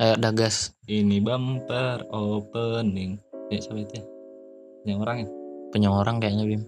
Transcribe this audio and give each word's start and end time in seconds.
Ayo 0.00 0.16
dagas 0.16 0.72
Ini 0.88 1.20
bumper 1.20 2.08
opening. 2.08 3.20
Ya 3.52 3.60
siapa 3.60 3.84
itu 3.84 4.00
ya? 4.00 4.04
Yang 4.88 4.98
orang 5.04 5.16
ya? 5.20 5.28
punya 5.72 5.88
orang 5.88 6.20
kayaknya 6.20 6.44
Bim. 6.44 6.62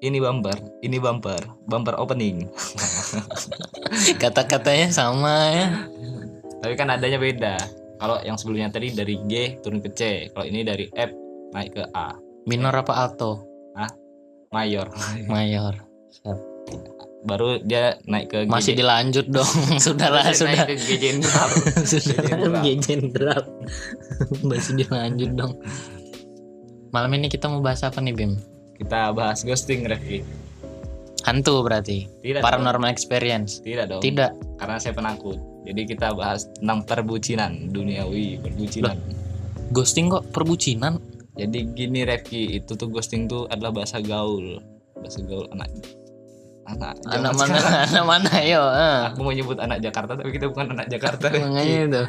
Ini 0.00 0.16
bumper, 0.16 0.56
ini 0.80 0.96
bumper, 0.96 1.44
bumper 1.68 1.92
opening. 2.00 2.48
Kata-katanya 4.22 4.88
sama 4.88 5.52
ya. 5.52 5.68
Tapi 6.64 6.72
kan 6.72 6.88
adanya 6.88 7.20
beda. 7.20 7.60
Kalau 8.00 8.16
yang 8.24 8.40
sebelumnya 8.40 8.72
tadi 8.72 8.96
dari 8.96 9.20
G 9.28 9.60
turun 9.60 9.84
ke 9.84 9.92
C. 9.92 10.32
Kalau 10.32 10.48
ini 10.48 10.64
dari 10.64 10.88
F 10.88 11.12
naik 11.52 11.76
ke 11.76 11.84
A. 11.92 12.16
Minor 12.48 12.80
apa 12.80 12.96
alto? 12.96 13.44
Mayor. 14.48 14.88
Mayor. 15.28 15.76
Baru 17.20 17.60
dia 17.60 18.00
naik 18.08 18.32
ke. 18.32 18.38
Masih 18.48 18.72
dilanjut 18.72 19.28
dong. 19.28 19.44
Sudahlah, 19.84 20.32
sudah. 20.32 20.64
naik 20.64 20.80
ke 20.80 20.96
sudah 21.84 22.64
jenderal. 22.80 23.42
Masih 24.48 24.72
dilanjut 24.80 25.30
dong. 25.36 25.52
Malam 26.90 27.10
ini 27.20 27.28
kita 27.28 27.46
mau 27.46 27.60
bahas 27.60 27.84
apa 27.84 28.00
nih 28.00 28.16
Bim? 28.16 28.40
Kita 28.80 29.12
bahas 29.12 29.44
ghosting, 29.44 29.84
Revi. 29.84 30.24
Hantu 31.28 31.60
berarti. 31.60 32.08
Tidak. 32.24 32.40
dong. 32.40 32.46
Paranormal 32.48 32.88
experience. 32.88 33.60
Tidak 33.60 33.84
dong. 33.86 34.00
Tidak. 34.00 34.56
Karena 34.56 34.80
saya 34.80 34.96
penakut. 34.96 35.36
Jadi 35.68 35.84
kita 35.84 36.16
bahas 36.16 36.48
tentang 36.56 36.88
perbucinan 36.88 37.68
duniawi, 37.68 38.40
perbucinan. 38.40 38.96
Ghosting 39.76 40.08
kok 40.08 40.24
perbucinan? 40.32 40.96
Jadi 41.36 41.68
gini 41.76 42.02
Revi, 42.08 42.58
itu 42.58 42.72
tuh 42.74 42.88
ghosting 42.88 43.28
tuh 43.28 43.44
adalah 43.52 43.84
bahasa 43.84 44.00
gaul. 44.00 44.58
Bahasa 44.96 45.20
gaul 45.20 45.46
anak 45.52 45.68
anak 46.66 46.92
Anak 47.06 47.32
mana? 47.34 47.56
sekarang. 47.56 47.82
Anak 47.86 48.04
mana? 48.06 48.30
Yo. 48.42 48.62
eh. 48.64 48.98
Aku 49.08 49.18
mau 49.20 49.32
nyebut 49.32 49.56
anak 49.56 49.78
Jakarta 49.80 50.12
tapi 50.14 50.30
kita 50.30 50.46
bukan 50.46 50.66
anak 50.70 50.86
Jakarta. 50.88 51.26
Makanya 51.32 51.62
itu. 51.84 52.02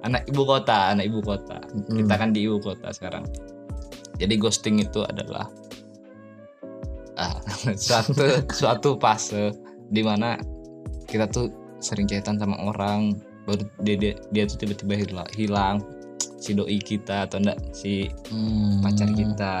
anak 0.00 0.22
ibu 0.26 0.42
kota, 0.44 0.92
anak 0.92 1.04
ibu 1.06 1.20
kota. 1.20 1.58
Mm. 1.88 2.04
Kita 2.04 2.14
kan 2.14 2.28
di 2.30 2.44
ibu 2.44 2.58
kota 2.58 2.88
sekarang. 2.90 3.24
Jadi 4.14 4.34
ghosting 4.36 4.76
itu 4.78 5.00
adalah 5.02 5.48
ah, 7.16 7.38
suatu 7.78 8.12
suatu 8.48 8.90
fase 8.96 9.54
di 9.88 10.00
mana 10.00 10.36
kita 11.04 11.24
tuh 11.26 11.48
sering 11.78 12.04
chatan 12.04 12.36
sama 12.36 12.56
orang 12.60 13.12
baru 13.44 13.60
dia 13.80 13.96
dia, 13.96 14.12
dia 14.30 14.44
tuh 14.44 14.56
tiba-tiba 14.56 14.94
hila- 14.96 15.32
hilang 15.32 15.76
si 16.36 16.52
doi 16.52 16.76
kita 16.76 17.24
atau 17.24 17.36
enggak 17.38 17.60
si 17.70 18.08
Hmm. 18.28 18.80
pacar 18.80 19.08
kita 19.08 19.56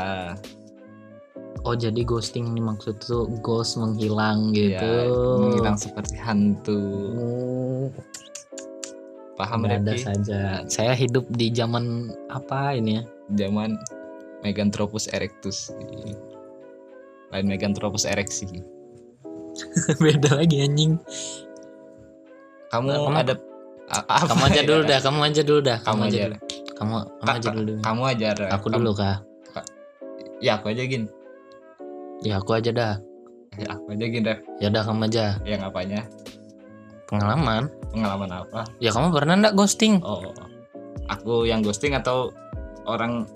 Oh 1.64 1.72
jadi 1.72 2.04
ghosting 2.04 2.44
ini 2.46 2.60
maksud 2.60 3.00
tuh 3.00 3.24
ghost 3.40 3.76
menghilang 3.76 4.52
ya 4.52 4.76
gitu. 4.76 4.92
menghilang 5.40 5.76
seperti 5.76 6.14
hantu 6.14 6.80
Oh, 7.16 7.88
paham 9.34 9.64
ada 9.64 9.80
Revi 9.82 9.98
saja. 9.98 10.60
Saya 10.66 10.92
hidup 10.92 11.24
di 11.30 11.48
zaman 11.50 11.84
apa 12.28 12.76
ini 12.76 13.00
ya? 13.00 13.02
zaman 13.34 13.80
Meganthropus 14.44 15.08
erectus 15.08 15.72
lain 17.32 17.48
Meganthropus 17.48 18.04
ereksi 18.04 18.44
Beda 20.04 20.36
lagi 20.36 20.60
anjing. 20.60 21.00
kamu 22.68 22.90
Kamu- 22.92 23.16
ada 23.16 23.34
apa 23.86 24.28
Kamu 24.28 24.42
aja 24.44 24.60
ya? 24.60 24.66
dulu 24.66 24.82
dah, 24.84 24.98
kamu 25.00 25.20
aja 25.22 25.40
dulu 25.42 25.60
dah. 25.62 25.78
kamu 25.80 26.00
aja 26.04 26.18
dulu. 26.20 26.36
Kamu, 26.74 26.94
kamu 27.16 27.32
aja 27.32 27.48
dulu. 27.50 27.72
kamu 27.80 28.02
aja. 28.04 28.26
Aku 28.52 28.66
Kamu- 28.68 28.76
dulu 28.76 28.90
kah? 28.92 29.16
ya 30.38 30.60
aku 30.60 30.68
aja 30.68 30.84
gin 30.84 31.08
Ya 32.20 32.38
aku 32.38 32.54
aja 32.54 32.70
dah. 32.70 32.94
ya 33.54 33.70
aku 33.70 33.94
aja 33.94 34.04
gin 34.04 34.22
Ref 34.22 34.40
Ya 34.58 34.66
udah 34.68 34.82
kamu 34.82 35.06
aja. 35.08 35.26
yang 35.44 35.62
apanya 35.62 36.02
Pengalaman. 37.04 37.70
pengalaman 37.88 38.30
apa 38.34 38.66
Ya 38.76 38.90
kamu 38.90 39.10
pernah 39.10 39.34
ndak 39.36 39.54
ghosting? 39.54 39.98
oh 40.00 40.34
aku 41.06 41.44
yang 41.44 41.60
ghosting 41.60 41.92
atau 41.92 42.32
orang 42.84 43.28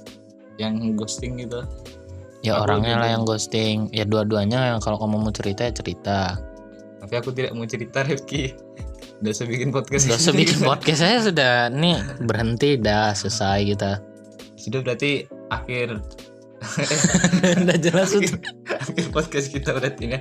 yang 0.57 0.75
ghosting 0.95 1.39
gitu 1.39 1.63
Ya 2.39 2.55
Aku 2.55 2.65
orangnya 2.65 2.97
lah 2.97 3.09
yang 3.11 3.23
ghosting. 3.23 3.91
Ya 3.91 4.03
dua-duanya 4.03 4.71
yang 4.71 4.79
kalau 4.79 4.95
kamu 4.97 5.19
mau 5.21 5.31
cerita 5.31 5.63
ya 5.63 5.73
cerita. 5.73 6.39
tapi 6.99 7.15
aku 7.15 7.31
tidak 7.31 7.51
mau 7.53 7.65
cerita 7.65 8.03
Rifki 8.03 8.53
udah 9.19 9.31
usah 9.31 9.47
bikin 9.47 9.71
podcast 9.71 10.07
usah 10.09 10.31
bikin 10.31 10.59
podcast 10.69 11.01
saya 11.01 11.19
sudah 11.21 11.53
nih 11.69 11.99
berhenti 12.21 12.75
dah 12.75 13.11
selesai 13.11 13.67
kita. 13.67 13.93
sudah 14.55 14.79
berarti 14.81 15.23
akhir 15.49 15.99
udah 17.63 17.77
jelas 17.77 18.11
sudah 18.11 18.35
akhir 18.89 19.09
podcast 19.13 19.49
kita 19.53 19.71
berarti 19.77 20.05
ya 20.09 20.21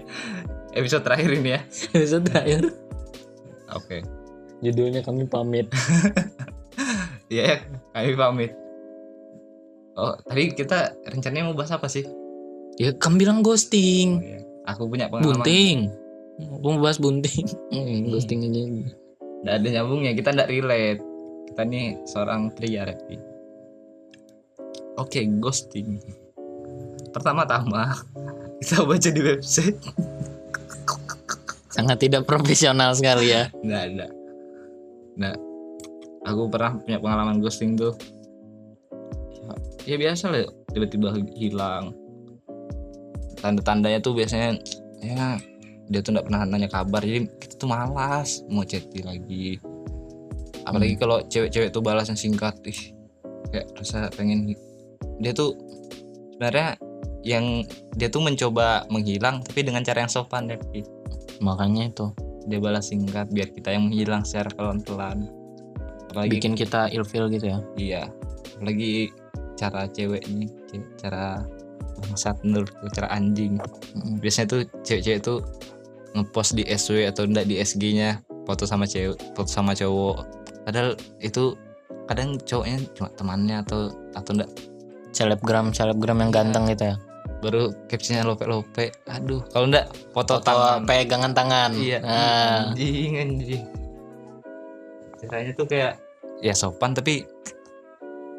episode 0.76 1.04
terakhir 1.04 1.30
ini 1.34 1.50
ya 1.56 1.62
episode 1.98 2.26
terakhir. 2.28 2.62
oke 3.72 3.98
Judulnya 4.58 5.06
kami 5.06 5.30
pamit. 5.30 5.70
Iya 7.28 7.44
ya 7.44 7.58
kami 7.92 8.16
pamit 8.16 8.52
oh 10.00 10.16
tadi 10.24 10.56
kita 10.56 10.96
rencananya 11.04 11.52
mau 11.52 11.58
bahas 11.58 11.76
apa 11.76 11.92
sih 11.92 12.08
Ya 12.78 12.94
kamu 12.94 13.16
bilang 13.18 13.38
Oh, 13.42 13.52
ghosting. 13.52 14.22
iya. 14.22 14.40
aku 14.70 14.86
punya 14.86 15.10
pengalaman 15.10 15.42
Bunting. 15.42 15.78
Aku 16.38 16.68
mau 16.70 16.80
bahas 16.86 17.02
bunting. 17.02 17.50
Hmm, 17.74 18.14
ghosting 18.14 18.46
aja. 18.46 18.62
Nggak 19.44 19.56
ada 19.58 19.68
nyambungnya 19.74 20.14
kita 20.14 20.30
nggak 20.38 20.50
relate 20.54 21.02
kita 21.48 21.62
nih 21.64 21.98
seorang 22.06 22.54
pria 22.54 22.86
oke 24.98 25.20
ghosting 25.40 25.98
pertama-tama 27.16 27.96
kita 28.64 28.84
baca 28.84 29.10
di 29.10 29.22
website. 29.22 29.80
Sangat 31.74 31.98
tidak 32.02 32.26
profesional 32.26 32.94
sekali 32.98 33.30
ya. 33.30 33.54
nggak 33.62 33.84
ada 33.94 34.08
nah 35.18 35.34
aku 36.30 36.46
pernah 36.48 36.78
punya 36.78 37.02
pengalaman 37.02 37.42
ghosting 37.42 37.74
tuh. 37.74 37.98
Ya, 39.90 39.96
ya 39.96 39.96
biasa 39.98 40.30
lah 40.30 40.46
tiba-tiba 40.70 41.18
hilang. 41.34 41.98
Tanda-tandanya 43.42 43.98
tuh 44.02 44.14
biasanya 44.14 44.62
ya 45.02 45.42
dia 45.90 46.00
tuh 46.06 46.14
nggak 46.14 46.26
pernah 46.30 46.46
nanya 46.46 46.70
kabar 46.70 47.02
jadi 47.02 47.26
kita 47.42 47.54
tuh 47.58 47.70
malas 47.70 48.46
mau 48.46 48.62
chatting 48.62 49.10
lagi. 49.10 49.58
Apalagi 50.68 51.00
kalau 51.00 51.24
cewek-cewek 51.26 51.74
tuh 51.74 51.82
balasnya 51.82 52.14
singkat 52.14 52.54
ih 52.68 52.94
kayak 53.50 53.72
rasa 53.80 54.12
pengen 54.14 54.52
dia 55.24 55.32
tuh 55.32 55.56
sebenarnya 56.36 56.76
yang 57.28 57.68
dia 58.00 58.08
tuh 58.08 58.24
mencoba 58.24 58.88
menghilang 58.88 59.44
tapi 59.44 59.68
dengan 59.68 59.84
cara 59.84 60.08
yang 60.08 60.12
sopan 60.12 60.48
Pi. 60.72 60.82
Makanya 61.44 61.92
itu 61.92 62.08
dia 62.48 62.64
balas 62.64 62.88
singkat 62.88 63.28
biar 63.30 63.52
kita 63.52 63.76
yang 63.76 63.92
menghilang 63.92 64.24
secara 64.24 64.48
pelan-pelan 64.56 65.28
apalagi 66.08 66.40
bikin 66.40 66.56
kita 66.56 66.88
ilfeel 66.96 67.28
gitu 67.28 67.52
ya. 67.52 67.60
iya 67.76 68.04
apalagi 68.56 69.12
cara 69.60 69.86
ceweknya 69.92 70.48
ce- 70.72 70.88
cara 70.96 71.44
bangsat 72.00 72.40
menurutku 72.48 72.88
cara 72.96 73.12
anjing 73.12 73.60
Mm. 73.94 74.24
biasanya 74.24 74.48
tuh 74.48 74.62
cewek-cewek 74.88 75.20
tuh 75.20 75.44
ngepost 76.16 76.56
di 76.56 76.64
SW 76.64 77.12
atau 77.12 77.28
enggak 77.28 77.46
di 77.52 77.60
SG 77.60 77.84
nya 77.94 78.24
foto 78.48 78.64
sama 78.64 78.88
cewek 78.88 79.20
foto 79.36 79.50
sama 79.52 79.76
cowok 79.76 80.24
padahal 80.64 80.96
itu 81.20 81.58
kadang 82.08 82.40
cowoknya 82.40 82.78
cuma 82.96 83.10
temannya 83.20 83.58
atau 83.68 83.92
atau 84.16 84.32
enggak 84.40 84.52
Selebgram 85.12 85.74
selebgram 85.74 86.22
yang 86.22 86.30
ganteng 86.30 86.70
gitu 86.70 86.94
ya. 86.94 86.96
Baru 87.48 87.64
captionnya 87.86 88.24
lope-lope 88.24 88.92
aduh 89.06 89.40
kalau 89.48 89.66
enggak 89.66 89.88
foto, 90.12 90.38
Foto 90.38 90.44
tangan. 90.44 90.84
pegangan 90.84 91.32
tangan. 91.32 91.72
iya. 91.74 92.00
Nah, 92.00 92.70
anjing 92.70 93.14
anjing. 93.16 93.64
Caranya 95.18 95.52
tuh 95.54 95.66
kayak 95.66 95.94
ya 96.40 96.52
sopan 96.52 96.92
tapi 96.92 97.24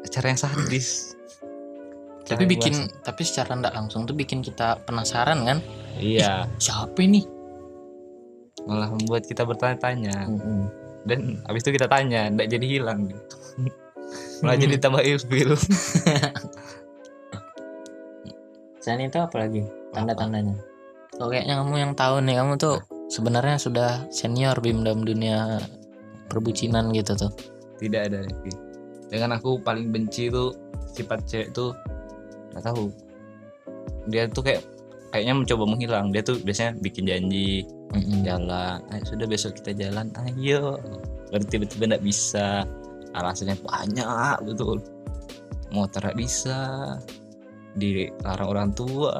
cara 0.07 0.25
yang 0.27 0.37
sadis. 0.37 1.17
Tapi 2.21 2.27
Cara 2.27 2.39
yang 2.39 2.51
bikin 2.51 2.73
bahasa- 2.77 3.01
tapi 3.01 3.21
secara 3.23 3.51
ndak 3.55 3.73
langsung 3.73 4.05
tuh 4.05 4.13
bikin 4.13 4.39
kita 4.39 4.77
penasaran 4.83 5.43
kan? 5.43 5.57
iya. 5.97 6.45
Siapa 6.55 6.95
ini? 6.99 7.25
malah 8.61 8.87
membuat 8.87 9.23
kita 9.23 9.41
bertanya-tanya. 9.41 10.27
Dan 11.01 11.41
habis 11.43 11.63
itu 11.63 11.73
kita 11.73 11.87
tanya 11.87 12.29
ndak 12.29 12.47
jadi 12.47 12.65
hilang. 12.69 13.09
Malah 14.39 14.55
jadi 14.55 14.75
tambah 14.77 15.01
ilfil 15.01 15.55
Selain 18.79 19.11
itu 19.11 19.19
apa 19.19 19.35
lagi? 19.47 19.63
Tanda-tandanya? 19.91 20.55
Oh 21.19 21.27
kayaknya 21.27 21.59
kamu 21.59 21.75
yang 21.75 21.93
tahu 21.99 22.23
nih 22.23 22.39
kamu 22.39 22.55
tuh 22.55 22.79
sebenarnya 23.11 23.59
sudah 23.59 24.07
senior 24.07 24.55
bim 24.63 24.87
dalam 24.87 25.03
dunia 25.03 25.59
perbucinan 26.31 26.93
gitu 26.95 27.17
tuh. 27.17 27.33
tidak 27.79 28.11
ada 28.11 28.27
lagi 28.27 28.51
dengan 29.07 29.39
aku 29.39 29.55
paling 29.63 29.87
benci 29.87 30.27
tuh 30.27 30.51
sifat 30.91 31.23
cewek 31.25 31.49
tuh 31.55 31.73
nggak 32.53 32.63
tahu. 32.63 32.91
Dia 34.11 34.29
tuh 34.29 34.45
kayak 34.45 34.61
kayaknya 35.09 35.33
mencoba 35.43 35.63
menghilang. 35.65 36.11
Dia 36.13 36.21
tuh 36.21 36.37
biasanya 36.43 36.77
bikin 36.83 37.07
janji 37.09 37.65
Mm-mm. 37.95 38.21
jalan. 38.21 38.83
Ayo 38.93 39.03
sudah 39.07 39.25
besok 39.25 39.57
kita 39.63 39.89
jalan. 39.89 40.11
Ayo. 40.27 40.77
Baru 41.31 41.43
tiba-tiba 41.47 41.95
nggak 41.95 42.05
bisa. 42.05 42.67
Alasannya 43.17 43.57
banyak 43.65 44.37
betul 44.45 44.77
motor 45.73 46.01
nggak 46.01 46.17
bisa 46.17 46.57
dilarang 47.75 48.47
orang 48.47 48.69
tua 48.71 49.13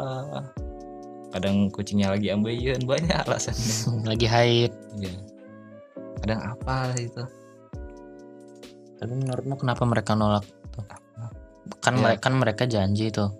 kadang 1.29 1.69
kucingnya 1.69 2.09
lagi 2.09 2.29
ambeien 2.29 2.81
banyak 2.81 3.13
alasannya 3.19 4.01
Lagi 4.09 4.25
haid. 4.25 4.71
Iya. 4.97 5.13
kadang 6.19 6.41
apa 6.43 6.75
itu 6.95 7.23
Tapi 8.97 9.13
menurutmu 9.15 9.55
kenapa 9.55 9.83
mereka 9.83 10.11
nolak? 10.11 10.43
tuh? 10.69 10.83
Kan 11.79 11.95
Ya. 11.95 12.01
mereka 12.03 12.19
kan 12.21 12.33
mereka 12.35 12.63
janji 12.65 13.07
tuh. 13.07 13.31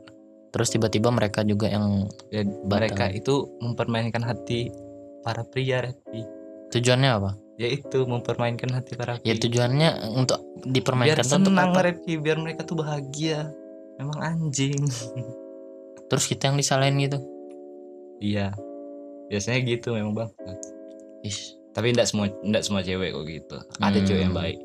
Terus 0.50 0.70
tiba-tiba 0.70 1.10
mereka 1.10 1.44
juga 1.44 1.68
yang 1.68 2.08
Ya, 2.30 2.42
mereka 2.46 3.10
itu 3.10 3.44
mempermainkan 3.60 4.22
hati 4.22 4.72
para 5.20 5.44
pria 5.44 5.84
Repi. 5.84 6.24
tujuannya 6.70 7.10
apa? 7.12 7.32
Yaitu 7.58 8.02
mempermainkan 8.02 8.72
hati 8.72 8.96
para 8.96 9.20
Ya 9.20 9.36
pria. 9.36 9.42
tujuannya 9.42 9.90
untuk 10.16 10.40
biar 10.56 10.72
dipermainkan 10.72 11.20
tuh 11.20 11.38
untuk 11.38 11.52
senang 11.52 11.70
apa? 11.70 11.80
Repi, 11.86 12.14
biar 12.16 12.38
mereka 12.38 12.62
tuh 12.64 12.78
bahagia. 12.78 13.52
Memang 14.00 14.18
anjing. 14.18 14.80
Terus 16.10 16.26
kita 16.26 16.50
yang 16.50 16.58
disalahin 16.58 16.98
gitu. 16.98 17.20
iya. 18.18 18.50
Biasanya 19.30 19.62
gitu 19.62 19.94
memang 19.94 20.16
bang. 20.16 20.32
Ish. 21.22 21.54
Tapi 21.70 21.94
tidak 21.94 22.10
semua 22.10 22.26
tidak 22.34 22.64
semua 22.66 22.82
cewek 22.82 23.14
kok 23.14 23.26
gitu. 23.26 23.58
Ada 23.78 23.98
Hmm. 24.00 24.08
cewek 24.08 24.22
yang 24.24 24.34
baik. 24.34 24.58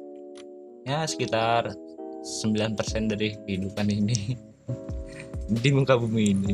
Ya 0.84 1.04
sekitar 1.04 1.76
9% 2.25 2.72
dari 3.06 3.36
kehidupan 3.38 3.86
ini 3.86 4.16
di 5.60 5.69
muka 5.69 6.00
bumi 6.00 6.32
ini. 6.32 6.52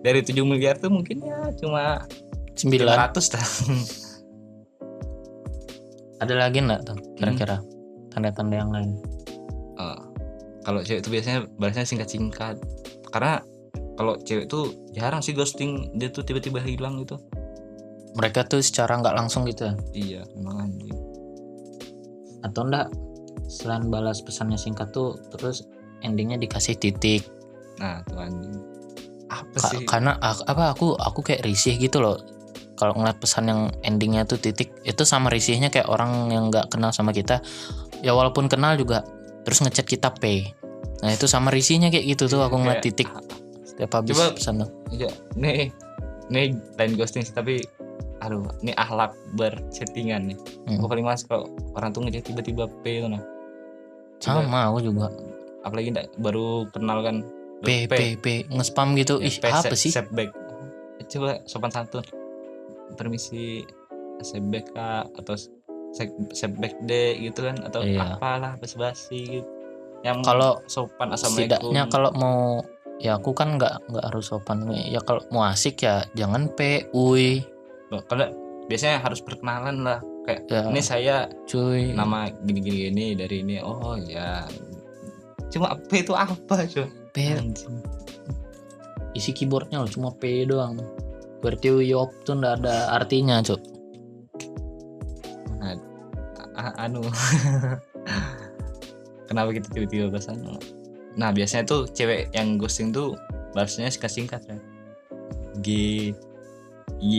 Dari 0.00 0.24
7 0.24 0.40
miliar 0.42 0.80
tuh 0.80 0.88
mungkin 0.88 1.20
ya 1.20 1.52
cuma 1.54 2.00
Sembilan. 2.56 3.12
500 3.12 3.28
dah. 3.28 3.46
Ada 6.18 6.34
lagi 6.38 6.58
nggak 6.60 6.80
tuh 6.82 6.96
Hmm. 6.96 7.12
kira-kira 7.16 7.56
tanda-tanda 8.08 8.54
yang 8.56 8.72
lain? 8.72 8.90
Kalau 10.70 10.86
cewek 10.86 11.02
itu 11.02 11.10
biasanya 11.10 11.50
balasnya 11.58 11.82
singkat-singkat. 11.82 12.62
Karena 13.10 13.42
kalau 13.98 14.14
cewek 14.22 14.46
tuh 14.46 14.70
jarang 14.94 15.18
sih 15.18 15.34
ghosting, 15.34 15.90
dia 15.98 16.14
tuh 16.14 16.22
tiba-tiba 16.22 16.62
hilang 16.62 17.02
gitu. 17.02 17.18
Mereka 18.14 18.46
tuh 18.46 18.62
secara 18.62 18.94
nggak 19.02 19.18
langsung 19.18 19.42
gitu 19.50 19.66
ya? 19.66 19.74
Iya, 19.90 20.22
memang 20.38 20.70
anjing. 20.70 20.94
Atau 22.46 22.70
enggak 22.70 22.86
selain 23.50 23.90
balas 23.90 24.22
pesannya 24.22 24.54
singkat 24.54 24.94
tuh 24.94 25.18
terus 25.34 25.66
endingnya 26.06 26.38
dikasih 26.38 26.78
titik 26.78 27.26
Nah, 27.82 27.98
tuh 28.06 28.22
anjing. 28.22 28.54
Apa 29.26 29.58
Ka- 29.58 29.70
sih? 29.74 29.82
karena 29.90 30.14
apa 30.22 30.70
aku 30.70 30.94
aku 30.94 31.26
kayak 31.26 31.42
risih 31.42 31.74
gitu 31.74 31.98
loh 31.98 32.14
kalau 32.78 32.94
ngeliat 32.94 33.18
pesan 33.18 33.50
yang 33.50 33.60
endingnya 33.82 34.22
tuh 34.22 34.38
titik 34.38 34.70
itu 34.86 35.02
sama 35.02 35.30
risihnya 35.34 35.66
kayak 35.68 35.90
orang 35.90 36.30
yang 36.30 36.46
nggak 36.48 36.70
kenal 36.70 36.94
sama 36.94 37.10
kita 37.10 37.42
ya 38.02 38.14
walaupun 38.14 38.46
kenal 38.46 38.74
juga 38.78 39.02
terus 39.44 39.60
ngechat 39.62 39.86
kita 39.86 40.10
P 40.16 40.50
nah 41.00 41.10
itu 41.10 41.24
sama 41.24 41.48
risihnya 41.48 41.88
kayak 41.88 42.06
gitu 42.08 42.24
tuh 42.26 42.40
aku 42.40 42.56
ngeliat 42.56 42.78
Kayak- 42.78 42.96
titik 42.96 43.08
setiap 43.62 43.90
habis 43.94 44.12
Coba- 44.12 44.34
pesan 44.34 44.54
tuh 44.60 44.70
Iya, 44.90 45.10
nih 45.34 45.72
nih 46.28 46.44
lain 46.76 46.92
ghosting 46.94 47.22
sih 47.22 47.32
tapi 47.32 47.58
aduh, 48.20 48.44
ini 48.60 48.76
ahlak 48.76 49.16
berchattingan 49.32 50.28
nih. 50.28 50.36
Hmm. 50.68 50.76
Aku 50.76 50.86
paling 50.86 51.02
males 51.02 51.24
kalau 51.24 51.48
orang 51.72 51.88
tuh 51.88 52.04
ngechat 52.04 52.20
tiba-tiba 52.22 52.68
P 52.84 53.00
itu 53.00 53.08
nah. 53.08 53.24
Coba, 54.20 54.44
sama 54.44 54.60
aku 54.68 54.78
juga 54.84 55.08
apalagi 55.60 55.88
ndak 55.88 56.12
baru 56.16 56.68
kenal 56.68 57.00
kan 57.00 57.24
P 57.60 57.88
P 57.88 58.20
P 58.20 58.26
ngespam 58.46 58.92
gitu 58.94 59.16
Ya, 59.16 59.24
ih 59.24 59.34
P, 59.34 59.44
apa 59.46 59.72
sih 59.72 59.88
set 59.88 60.08
back. 60.10 60.28
Eh, 61.00 61.06
Coba 61.06 61.40
sopan 61.44 61.72
santun. 61.72 62.04
Permisi 62.92 63.64
set 64.20 64.44
back 64.44 64.68
kak 64.70 65.08
atau 65.16 65.34
set, 65.90 66.12
set 66.30 66.52
back 66.54 66.76
deh 66.82 67.16
gitu 67.16 67.40
kan 67.40 67.56
atau 67.62 67.80
Iya. 67.80 68.20
apalah 68.20 68.60
basa-basi 68.60 69.40
gitu. 69.40 69.48
Yang 70.00 70.18
Kalau 70.24 70.52
sopan 70.64 71.12
assalamualaikum. 71.12 71.60
setidaknya 71.60 71.82
kalau 71.92 72.10
mau 72.16 72.64
ya 73.00 73.16
aku 73.20 73.36
kan 73.36 73.60
nggak 73.60 73.84
nggak 73.92 74.04
harus 74.12 74.32
sopan. 74.32 74.64
Ya 74.72 75.00
kalau 75.04 75.20
mau 75.28 75.44
asik 75.44 75.84
ya 75.84 76.04
jangan 76.16 76.48
P 76.56 76.88
uy. 76.96 77.44
Loh, 77.92 78.00
kalau 78.08 78.32
biasanya 78.68 79.04
harus 79.04 79.20
perkenalan 79.20 79.84
lah. 79.84 80.00
Kayak 80.24 80.40
ya. 80.48 80.60
Ini 80.68 80.80
saya 80.84 81.16
cuy. 81.48 81.92
nama 81.92 82.28
gini 82.44 82.60
gini 82.64 82.78
gini 82.88 83.06
dari 83.16 83.44
ini. 83.44 83.56
Oh 83.60 83.96
ya. 83.96 84.48
Cuma 85.52 85.76
P 85.76 86.00
itu 86.00 86.16
apa 86.16 86.64
cuy? 86.64 86.88
P. 87.12 87.16
Isi 89.12 89.34
keyboardnya 89.34 89.82
loh 89.84 89.90
cuma 89.90 90.14
P 90.16 90.46
doang. 90.48 90.78
Berarti 91.40 91.72
Uyop 91.72 92.12
tuh 92.24 92.36
ndak 92.36 92.62
ada 92.62 92.94
artinya 92.94 93.40
cuk. 93.40 93.58
Nah, 95.60 95.76
anu 96.76 97.00
kenapa 99.30 99.54
kita 99.54 99.70
tiba-tiba 99.70 100.10
bahas 100.10 100.26
anu? 100.26 100.58
Nah 101.14 101.30
biasanya 101.30 101.62
tuh 101.70 101.86
cewek 101.86 102.34
yang 102.34 102.58
ghosting 102.58 102.90
tuh 102.90 103.14
balasnya 103.54 103.86
singkat 103.86 104.10
singkat 104.10 104.42
ya 104.50 104.58
G 105.62 105.68
Y 106.98 107.14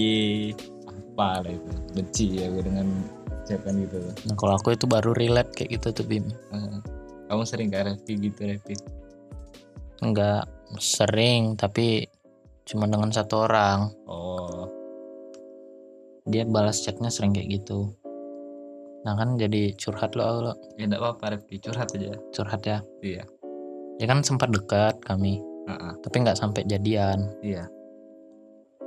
apa 0.92 1.48
lah 1.48 1.52
itu. 1.56 1.72
Benci 1.96 2.26
ya 2.44 2.52
gue 2.52 2.64
dengan 2.68 2.92
ucapan 3.48 3.88
gitu. 3.88 3.98
Nah 4.28 4.36
kalau 4.36 4.60
aku 4.60 4.76
itu 4.76 4.86
baru 4.86 5.16
relate 5.16 5.56
kayak 5.56 5.80
gitu 5.80 6.04
tuh 6.04 6.06
Bim. 6.06 6.28
Kamu 7.32 7.48
sering 7.48 7.72
gak 7.72 7.88
repi 7.88 8.20
gitu 8.20 8.44
repi 8.44 8.76
nggak 10.02 10.50
sering 10.82 11.54
tapi 11.54 12.10
cuma 12.66 12.90
dengan 12.90 13.14
satu 13.14 13.46
orang. 13.46 13.94
Oh. 14.10 14.66
Dia 16.26 16.46
balas 16.50 16.82
chatnya 16.82 17.14
sering 17.14 17.38
kayak 17.38 17.62
gitu 17.62 17.94
nah 19.02 19.18
kan 19.18 19.34
jadi 19.38 19.74
curhat 19.78 20.14
lo 20.14 20.52
lo. 20.52 20.54
Ya 20.78 20.86
enggak 20.86 21.02
apa-apa 21.02 21.26
repi 21.38 21.58
curhat 21.58 21.90
aja. 21.98 22.14
Curhat 22.34 22.62
ya? 22.66 22.78
Iya. 23.02 23.24
Ya 23.98 24.06
kan 24.10 24.22
sempat 24.26 24.50
dekat 24.50 24.98
kami 25.06 25.42
Heeh, 25.70 25.94
tapi 26.02 26.16
nggak 26.26 26.38
sampai 26.38 26.66
jadian. 26.66 27.30
Iya. 27.46 27.70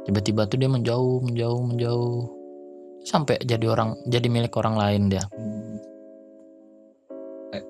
Tiba-tiba 0.04 0.44
tuh 0.50 0.58
dia 0.58 0.70
menjauh 0.70 1.22
menjauh 1.22 1.62
menjauh. 1.62 2.18
Sampai 3.04 3.36
jadi 3.44 3.68
orang 3.68 3.94
jadi 4.08 4.26
milik 4.26 4.54
orang 4.58 4.74
lain 4.74 5.02
dia. 5.12 5.24
Hmm. 5.32 5.78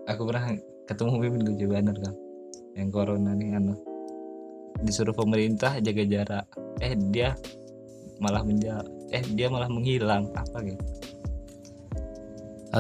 Aku 0.09 0.25
pernah 0.25 0.57
ketemu 0.89 1.13
Mimin 1.21 1.57
gue 1.57 1.69
bener 1.69 1.97
kan 2.01 2.15
yang 2.75 2.89
corona 2.89 3.37
nih 3.37 3.57
anu. 3.57 3.77
Disuruh 4.81 5.15
pemerintah 5.15 5.77
jaga 5.79 6.05
jarak. 6.09 6.47
Eh 6.81 6.97
dia 7.13 7.37
malah 8.19 8.41
menja 8.41 8.81
eh 9.13 9.23
dia 9.37 9.53
malah 9.53 9.69
menghilang. 9.69 10.33
Apa 10.33 10.65
gitu 10.65 11.04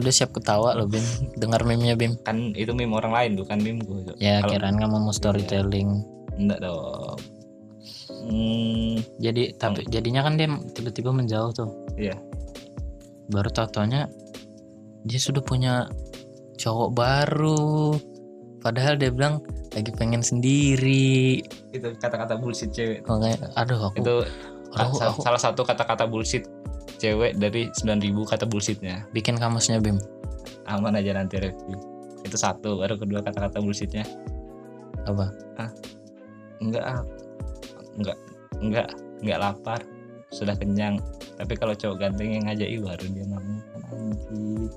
udah 0.00 0.12
siap 0.12 0.30
ketawa 0.32 0.74
lo 0.74 0.86
Bim. 0.86 1.02
Dengar 1.36 1.62
meme-nya 1.62 1.94
Bim. 1.94 2.16
Kan 2.22 2.54
itu 2.54 2.72
meme 2.72 2.94
orang 2.94 3.12
lain 3.12 3.30
bukan 3.36 3.58
meme 3.60 3.80
gue 3.84 4.14
ya 4.18 4.40
Kalau- 4.40 4.50
kirain 4.56 4.76
kamu 4.76 4.96
mau 4.98 5.14
storytelling. 5.14 6.02
Enggak 6.34 6.58
dong. 6.62 7.18
Hmm, 8.24 8.94
jadi 9.20 9.52
tapi 9.54 9.84
jadinya 9.86 10.24
kan 10.24 10.34
dia 10.34 10.48
tiba-tiba 10.72 11.12
menjauh 11.12 11.52
tuh. 11.52 11.70
Iya. 11.94 12.16
baru 13.24 13.48
tau 13.48 13.64
taunya 13.64 14.04
dia 15.04 15.16
sudah 15.16 15.40
punya 15.40 15.88
cowok 16.56 16.90
baru. 16.92 17.96
Padahal 18.60 18.96
dia 18.96 19.08
bilang 19.08 19.40
lagi 19.72 19.88
pengen 19.96 20.20
sendiri. 20.20 21.40
Itu 21.72 21.92
kata-kata 21.96 22.36
bullshit 22.36 22.70
cewek 22.70 23.04
makanya 23.04 23.48
aduh 23.56 23.90
aku 23.90 23.96
itu 24.00 24.14
aku, 24.76 24.94
aku 25.00 25.18
salah 25.20 25.40
satu 25.40 25.64
kata-kata 25.64 26.04
bullshit 26.04 26.44
cewek 27.04 27.36
dari 27.36 27.68
9000 27.68 28.16
kata 28.24 28.44
bullshitnya. 28.48 29.04
Bikin 29.12 29.36
kamusnya 29.36 29.76
Bim. 29.76 30.00
Aman 30.64 30.96
aja 30.96 31.12
nanti 31.12 31.36
review 31.36 31.76
itu 32.24 32.40
satu 32.40 32.80
baru 32.80 32.96
kedua 32.96 33.20
kata-kata 33.20 33.60
bullshitnya. 33.60 34.08
Apa? 35.04 35.28
Enggak 36.64 36.84
ah. 36.88 37.00
enggak 38.00 38.18
enggak 38.64 38.88
enggak 39.20 39.38
lapar. 39.38 39.80
Sudah 40.32 40.56
kenyang. 40.56 40.98
Tapi 41.36 41.52
kalau 41.60 41.76
cowok 41.76 42.00
ganteng 42.00 42.40
yang 42.40 42.48
ngajak 42.48 42.68
baru 42.80 43.04
dia 43.12 43.24
mau. 43.28 43.38
Kan 43.44 43.82
anjing. 43.92 44.72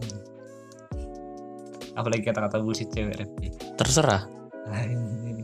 Apalagi 1.96 2.24
kata-kata 2.28 2.60
bullshit 2.60 2.92
cewek 2.92 3.16
Revi 3.16 3.48
terserah. 3.80 4.28
Anjing. 4.68 5.40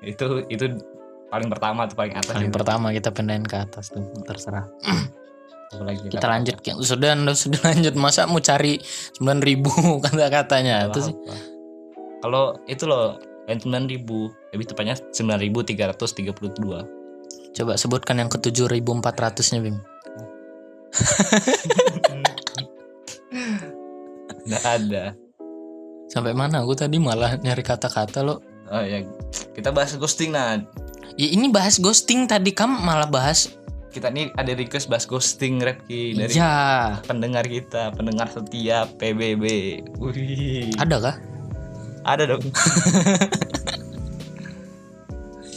itu 0.00 0.24
itu 0.48 0.64
paling 1.28 1.52
pertama 1.52 1.84
tuh 1.84 1.92
paling 1.92 2.16
atas 2.16 2.32
paling 2.32 2.48
itu. 2.48 2.56
pertama 2.56 2.88
kita 2.88 3.12
pindahin 3.12 3.44
ke 3.44 3.58
atas 3.58 3.92
tuh. 3.92 4.00
Terserah 4.24 4.64
apalagi 5.70 6.10
kita 6.10 6.26
lanjut 6.26 6.58
sudah 6.82 7.14
anda 7.14 7.32
sudah 7.34 7.60
lanjut. 7.70 7.94
Masa 7.94 8.26
mau 8.26 8.42
cari 8.42 8.78
9000 9.18 9.24
kata-katanya? 10.04 10.90
Itu 10.90 11.00
sih. 11.10 11.14
kalau 12.20 12.52
itu 12.68 12.84
loh 12.84 13.16
yang 13.48 13.58
9000 13.62 14.04
lebih 14.52 14.66
tepatnya 14.68 14.94
9332 15.10 17.00
coba 17.50 17.74
sebutkan 17.74 18.22
yang 18.22 18.30
ke 18.30 18.38
7400 18.38 19.52
nya 19.56 19.60
Bim. 19.64 19.76
Nggak 24.46 24.64
ada. 24.66 25.14
Sampai 26.10 26.34
mana? 26.34 26.62
Aku 26.66 26.74
tadi 26.74 26.98
malah 26.98 27.38
nyari 27.38 27.62
kata-kata 27.62 28.22
lo. 28.26 28.42
Oh 28.70 28.82
ya. 28.82 29.02
Kita 29.54 29.70
bahas 29.74 29.94
ghosting 29.98 30.34
nah 30.34 30.58
ya, 31.18 31.28
ini 31.30 31.50
bahas 31.50 31.78
ghosting 31.78 32.26
tadi. 32.26 32.50
Kamu 32.54 32.82
malah 32.82 33.06
bahas 33.06 33.50
kita 33.90 34.08
nih 34.08 34.30
ada 34.38 34.54
request 34.54 34.86
bahas 34.86 35.04
ghosting 35.04 35.58
Repki 35.58 36.14
dari 36.14 36.34
ya 36.34 36.96
pendengar 37.04 37.42
kita 37.42 37.90
pendengar 37.92 38.30
setia 38.30 38.86
PBB 38.96 39.44
Wih, 39.98 40.70
ada 40.78 40.96
kah? 40.98 41.16
Ada 42.00 42.32
dong. 42.32 42.40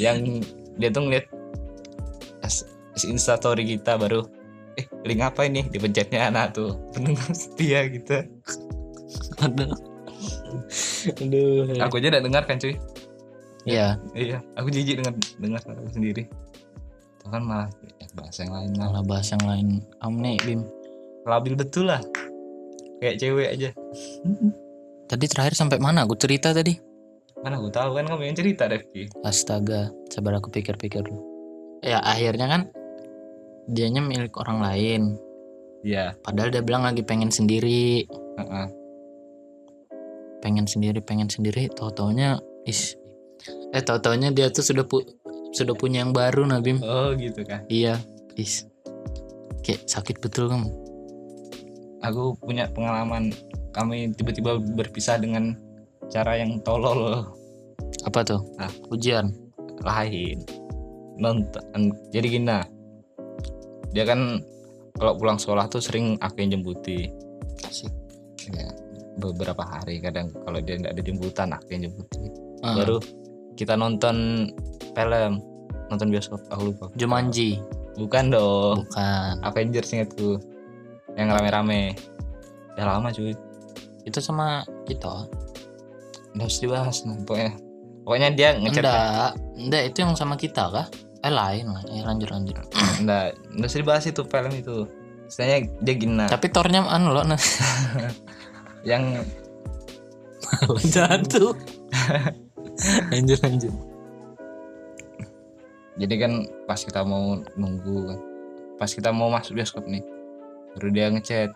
Yang 0.04 0.44
dia 0.76 0.90
tuh 0.92 1.02
ngeliat 1.08 1.26
as- 2.44 2.68
as 2.92 3.04
instastory 3.08 3.64
kita 3.64 3.96
baru 3.96 4.28
eh 4.76 4.86
link 5.06 5.22
apa 5.22 5.46
ini? 5.48 5.64
Dipencetnya 5.70 6.28
anak 6.28 6.58
tuh 6.58 6.76
pendengar 6.92 7.32
setia 7.32 7.88
gitu 7.88 8.28
ada. 9.40 9.66
Aduh. 11.22 11.80
aku 11.80 12.00
aja 12.00 12.12
gak 12.12 12.26
dengar 12.26 12.44
kan 12.44 12.58
cuy? 12.60 12.76
Iya, 13.64 13.96
iya 14.12 14.44
aku 14.60 14.68
jijik 14.68 15.00
dengar 15.00 15.14
dengar 15.40 15.62
aku 15.64 15.88
sendiri. 15.96 16.28
Itu 17.22 17.26
kan 17.32 17.42
malah 17.48 17.70
bahasa 18.14 18.46
yang 18.46 18.54
lain 18.54 18.72
lah 18.78 18.88
malah 18.94 19.06
bahas 19.06 19.28
yang 19.34 19.44
lain. 19.46 19.68
Nih 20.22 20.38
Bim. 20.46 20.62
labil 21.26 21.56
betul 21.58 21.88
lah 21.90 22.02
kayak 23.02 23.20
cewek 23.20 23.48
aja 23.52 23.70
Tadi 25.04 25.26
terakhir 25.30 25.54
sampai 25.54 25.78
mana? 25.78 26.08
Aku 26.08 26.16
cerita 26.18 26.56
tadi. 26.56 26.74
mana 27.44 27.60
aku 27.60 27.70
tahu 27.70 28.00
kan 28.00 28.08
kamu 28.08 28.24
yang 28.32 28.38
cerita 28.40 28.72
Refki 28.72 29.12
Astaga, 29.22 29.92
sabar 30.08 30.40
aku 30.40 30.48
pikir-pikir 30.48 31.04
dulu. 31.04 31.20
Ya 31.84 32.00
akhirnya 32.00 32.48
kan 32.48 32.62
dianya 33.68 34.00
milik 34.00 34.34
orang 34.40 34.64
lain. 34.64 35.02
iya 35.84 36.16
Padahal 36.24 36.56
dia 36.56 36.64
bilang 36.64 36.88
lagi 36.88 37.04
pengen 37.04 37.30
sendiri, 37.30 38.08
heeh. 38.10 38.68
pengen 40.40 40.66
sendiri, 40.66 41.04
pengen 41.04 41.28
sendiri. 41.28 41.68
Tahu 41.68 41.92
taunya 41.92 42.40
is, 42.64 42.96
eh 43.76 43.84
tahu 43.84 44.00
taunya 44.00 44.32
dia 44.32 44.48
tuh 44.48 44.64
sudah 44.64 44.88
pu 44.88 45.04
sudah 45.54 45.74
punya 45.74 46.02
yang 46.02 46.12
baru 46.12 46.44
Nabim. 46.44 46.82
oh 46.82 47.14
gitu 47.14 47.46
kan 47.46 47.62
Iya, 47.68 48.02
is. 48.36 48.66
Kayak 49.62 49.86
sakit 49.88 50.20
betul 50.20 50.50
kamu. 50.50 50.68
aku 52.02 52.36
punya 52.38 52.68
pengalaman 52.68 53.32
kami 53.72 54.12
tiba-tiba 54.12 54.58
berpisah 54.60 55.16
dengan 55.16 55.56
cara 56.10 56.36
yang 56.36 56.60
tolol 56.60 57.24
Apa 58.04 58.20
tuh? 58.22 58.44
Ah. 58.58 58.68
Ujian. 58.90 59.32
lain 59.80 60.40
nonton 61.16 61.62
jadi 62.10 62.28
gini 62.30 62.46
nah. 62.46 62.64
dia 63.92 64.04
kan 64.04 64.40
kalau 64.96 65.14
pulang 65.14 65.36
sekolah 65.36 65.68
tuh 65.68 65.80
sering 65.80 66.16
aku 66.18 66.40
yang 66.40 66.58
jemputi 66.58 67.12
Asik. 67.62 67.92
ya, 68.48 68.68
beberapa 69.18 69.60
hari 69.62 70.00
kadang 70.00 70.32
kalau 70.34 70.58
dia 70.58 70.76
nggak 70.76 70.94
ada 70.94 71.04
jemputan 71.04 71.50
aku 71.52 71.68
yang 71.72 71.84
jemputi 71.88 72.20
Ah, 72.62 72.80
baru 72.80 72.98
kita 73.54 73.76
nonton 73.76 74.48
film 74.94 75.42
nonton 75.88 76.10
bioskop 76.10 76.42
aku 76.48 76.70
lupa 76.70 76.86
Jumanji. 76.94 77.62
bukan 77.94 78.30
dong 78.30 78.78
Bukan. 78.88 79.34
Avengers 79.42 79.92
ingatku 79.92 80.42
yang 81.14 81.30
rame-rame 81.30 81.94
udah 82.74 82.86
lama 82.90 83.10
cuy 83.10 83.38
Itu 84.02 84.18
sama 84.18 84.62
kita. 84.84 85.30
udah 86.34 86.44
harus 86.44 86.58
dibahas 86.58 86.98
nah, 87.04 87.14
pokoknya 87.22 87.52
pokoknya 88.02 88.30
dia 88.32 88.50
ngechat 88.56 88.82
Enggak, 88.82 89.30
enggak 89.56 89.84
itu 89.86 89.98
yang 90.00 90.14
sama 90.14 90.34
kita 90.34 90.64
kah? 90.68 90.88
Eh 91.22 91.30
lain 91.30 91.70
lah. 91.70 91.84
Eh 91.88 92.02
lanjut 92.02 92.28
lanjut. 92.28 92.58
enggak 93.00 93.38
enggak 93.50 93.70
usah 93.70 93.80
dibahas 93.80 94.04
itu 94.04 94.22
film 94.24 94.52
itu 94.52 94.76
istilahnya 95.24 95.58
dia 95.80 95.94
gini 95.96 96.14
nah, 96.16 96.28
Tapi 96.28 96.46
tornya 96.50 96.84
anu 96.84 97.14
loh 97.14 97.24
nah. 97.24 97.40
yang 98.90 99.22
Jatuh. 100.90 101.54
lanjut 103.14 103.40
lanjut. 103.40 103.74
Jadi 106.00 106.16
kan 106.28 106.34
pas 106.66 106.80
kita 106.82 107.06
mau 107.06 107.40
nunggu 107.58 107.98
kan 108.10 108.20
pas 108.82 108.90
kita 108.90 109.14
mau 109.14 109.30
masuk 109.30 109.58
bioskop 109.58 109.86
nih 109.86 110.02
baru 110.74 110.88
dia 110.90 111.08
ngechat 111.14 111.54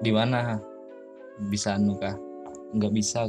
di 0.00 0.10
mana? 0.12 0.60
Bisa 1.48 1.76
anu 1.76 1.96
kah? 1.96 2.16
Nggak 2.76 2.92
bisa. 2.92 3.28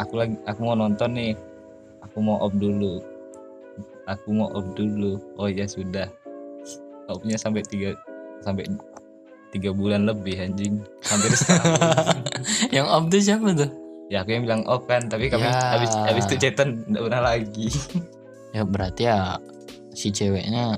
Aku 0.00 0.16
lagi 0.16 0.36
aku 0.48 0.60
mau 0.64 0.76
nonton 0.76 1.12
nih 1.12 1.36
aku 2.00 2.18
mau 2.24 2.40
off 2.40 2.54
dulu. 2.56 3.00
Aku 4.08 4.32
mau 4.32 4.48
off 4.56 4.66
dulu. 4.72 5.20
Oh 5.36 5.48
ya 5.48 5.68
sudah. 5.68 6.08
Offnya 7.10 7.36
sampai 7.36 7.60
tiga 7.66 7.92
sampai 8.40 8.64
tiga 9.52 9.76
bulan 9.76 10.08
lebih 10.08 10.40
anjing. 10.40 10.80
Hampir 11.04 11.32
setahun 11.36 11.76
yang 12.74 12.88
off 12.88 13.12
tuh 13.12 13.20
siapa 13.20 13.52
tuh? 13.52 13.81
Ya 14.12 14.20
aku 14.20 14.36
yang 14.36 14.44
bilang 14.44 14.62
off 14.68 14.84
kan 14.84 15.08
tapi 15.08 15.32
kami 15.32 15.48
Ya. 15.48 15.56
habis 15.72 15.88
habis 16.04 16.24
itu 16.28 16.36
chatan 16.36 16.84
nggak 16.84 17.02
pernah 17.08 17.22
lagi. 17.32 17.68
Ya 18.52 18.68
berarti 18.68 19.08
ya 19.08 19.40
si 19.96 20.12
ceweknya 20.12 20.76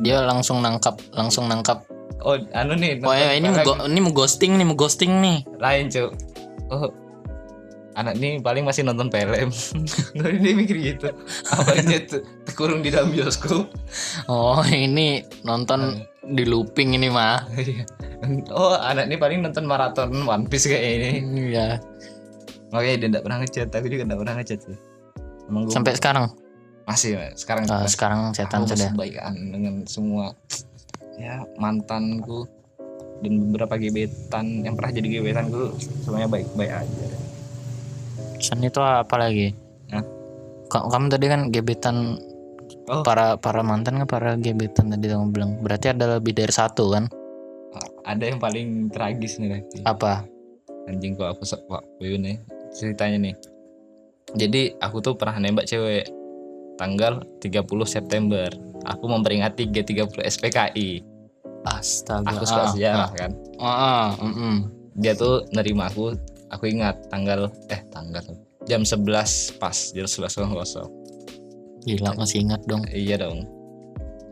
dia 0.00 0.24
langsung 0.24 0.64
nangkap 0.64 0.96
langsung 1.12 1.44
nangkap. 1.44 1.84
Oh 2.24 2.40
anu 2.56 2.72
nih 2.72 3.04
oh 3.04 3.12
ya 3.12 3.36
ini 3.36 3.52
mau 3.52 3.84
ini 3.84 4.00
mau 4.00 4.12
ghosting 4.16 4.56
nih 4.56 4.64
mau 4.64 4.72
ghosting 4.72 5.20
nih. 5.20 5.44
Lain 5.60 5.92
cuk. 5.92 6.16
Oh 6.72 6.88
anak 7.94 8.14
ini 8.14 8.38
paling 8.38 8.62
masih 8.62 8.82
nonton 8.82 9.06
film 9.06 9.50
dia 10.42 10.52
mikir 10.52 10.76
gitu. 10.76 11.08
Awalnya 11.48 11.98
tuh 12.04 12.20
terkurung 12.42 12.80
di 12.80 12.90
dalam 12.90 13.10
bioskop. 13.10 13.70
Oh 14.26 14.60
ini 14.66 15.22
nonton 15.42 16.02
di 16.24 16.42
looping 16.42 16.96
ini 16.96 17.08
mah 17.08 17.44
Iya. 17.52 17.84
oh 18.50 18.74
anak 18.74 19.06
ini 19.06 19.16
paling 19.16 19.38
nonton 19.40 19.64
maraton 19.64 20.10
One 20.24 20.44
Piece 20.44 20.66
kayak 20.66 20.82
ini. 20.82 21.10
Ya 21.52 21.78
makanya 22.68 22.96
dia 22.98 23.08
tidak 23.14 23.22
pernah 23.22 23.38
ngechat 23.38 23.68
aku 23.70 23.86
juga 23.86 24.02
tidak 24.02 24.18
pernah 24.18 24.34
ngechat 24.36 24.58
sih. 24.60 24.78
Emang 25.46 25.62
sampai 25.68 25.94
sekarang? 25.94 26.24
Masih 26.84 27.16
Mas. 27.16 27.40
sekarang 27.40 27.64
masih- 27.64 27.92
sekarang 27.92 28.20
setan 28.32 28.60
sudah. 28.66 28.90
baikan 28.92 29.32
dengan 29.48 29.74
semua 29.88 30.36
ya 31.16 31.46
mantanku 31.56 32.44
dan 33.22 33.40
beberapa 33.40 33.78
gebetan 33.78 34.66
yang 34.66 34.74
pernah 34.74 34.92
jadi 34.92 35.08
gebetanku 35.08 35.72
semuanya 36.02 36.28
baik-baik 36.28 36.72
aja 36.74 37.06
Sen 38.44 38.60
itu 38.60 38.78
apa 38.78 39.16
lagi? 39.16 39.56
Ka- 40.66 40.84
kamu 40.84 41.06
tadi 41.08 41.26
kan 41.26 41.40
gebetan 41.48 42.18
Oh. 42.84 43.00
para 43.00 43.36
para 43.36 43.60
mantan 43.60 43.96
kan 43.96 44.06
para 44.06 44.30
gebetan 44.36 44.88
tadi 44.88 45.08
kamu 45.08 45.30
bilang. 45.30 45.50
Berarti 45.60 45.88
ada 45.88 46.18
lebih 46.18 46.32
dari 46.32 46.52
satu 46.52 46.92
kan? 46.92 47.08
Ada 48.04 48.28
yang 48.28 48.38
paling 48.38 48.88
tragis 48.88 49.40
nih 49.40 49.48
Rekti. 49.50 49.80
apa? 49.82 50.24
Anjing 50.84 51.16
kok 51.16 51.32
aku 51.32 51.42
sok 51.42 51.64
waktu 51.66 52.20
nih 52.20 52.36
ceritanya 52.70 53.18
nih. 53.22 53.34
Jadi 54.34 54.76
aku 54.76 55.00
tuh 55.00 55.14
pernah 55.14 55.38
nembak 55.38 55.64
cewek 55.64 56.04
tanggal 56.76 57.24
30 57.40 57.64
September. 57.86 58.52
Aku 58.84 59.08
memperingati 59.08 59.64
G30 59.64 60.20
SPKI 60.20 61.00
astaga. 61.64 62.28
Aku 62.30 62.44
suka 62.44 62.62
Ah, 62.62 62.68
sejarah 62.68 63.10
kan. 63.10 63.30
Ah, 63.56 63.64
ah, 63.64 64.08
mm-mm. 64.18 64.68
dia 64.94 65.16
tuh 65.16 65.48
nerima 65.50 65.88
aku 65.88 66.12
aku 66.54 66.70
ingat 66.70 67.10
tanggal 67.10 67.50
eh 67.68 67.82
tanggal. 67.90 68.22
Jam 68.64 68.86
11 68.86 69.60
pas 69.60 69.76
jam 69.92 70.06
11 70.06 70.54
kosong. 70.54 70.88
Gila 71.84 72.16
masih 72.16 72.46
ingat 72.46 72.64
dong. 72.64 72.86
Iya 72.88 73.20
dong. 73.20 73.44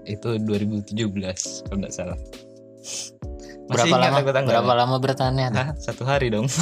Itu 0.08 0.40
2017 0.40 1.68
kalau 1.68 1.78
nggak 1.82 1.92
salah. 1.92 2.16
Masih 3.68 3.92
berapa 3.92 3.98
lama? 3.98 4.18
berapa 4.24 4.72
lama 4.74 4.96
bertahannya? 4.98 5.48
Hah, 5.52 5.68
satu 5.78 6.02
hari 6.08 6.32
dong. 6.32 6.48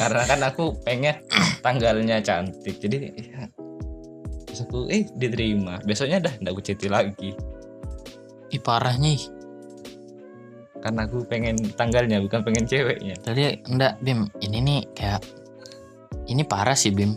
Karena 0.00 0.22
kan 0.24 0.40
aku 0.44 0.72
pengen 0.82 1.20
tanggalnya 1.60 2.24
cantik 2.24 2.80
jadi 2.80 3.12
ya, 3.12 3.44
terus 4.46 4.64
aku 4.64 4.88
eh 4.88 5.04
diterima. 5.16 5.80
Besoknya 5.84 6.22
dah 6.22 6.34
nggak 6.38 6.54
aku 6.54 6.88
lagi. 6.88 7.36
Ih 8.52 8.60
parahnya 8.60 9.16
ih. 9.16 9.24
Karena 10.82 11.06
aku 11.06 11.22
pengen 11.24 11.54
tanggalnya 11.72 12.18
bukan 12.18 12.42
pengen 12.42 12.66
ceweknya 12.66 13.14
Tadi 13.16 13.62
enggak 13.64 14.02
Bim, 14.02 14.26
ini 14.38 14.58
nih 14.58 14.80
kayak 14.92 15.22
ini 16.26 16.42
parah 16.42 16.74
sih 16.74 16.90
Bim. 16.90 17.14